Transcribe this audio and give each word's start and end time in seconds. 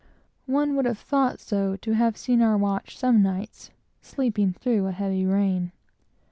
One 0.47 0.75
would 0.75 0.85
have 0.85 0.97
thought 0.97 1.39
so, 1.39 1.75
to 1.75 1.91
have 1.91 2.17
seen 2.17 2.41
our 2.41 2.57
watch, 2.57 2.97
some 2.97 3.21
nights, 3.21 3.69
sleeping 4.01 4.51
through 4.51 4.87
a 4.87 4.91
heavy 4.91 5.27
rain. 5.27 5.73